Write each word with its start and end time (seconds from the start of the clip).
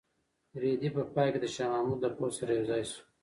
رېدی 0.61 0.89
په 0.95 1.01
پای 1.13 1.29
کې 1.33 1.39
د 1.41 1.45
شاه 1.55 1.71
محمود 1.73 1.99
له 2.05 2.09
پوځ 2.17 2.31
سره 2.39 2.51
یوځای 2.57 2.83
شو. 2.91 3.01